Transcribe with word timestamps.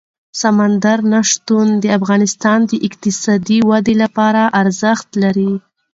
سمندر 0.41 0.97
نه 1.11 1.19
شتون 1.31 1.67
د 1.83 1.85
افغانستان 1.97 2.59
د 2.71 2.73
اقتصادي 2.87 3.59
ودې 3.69 3.95
لپاره 4.03 4.41
ارزښت 4.61 5.09
لري. 5.23 5.51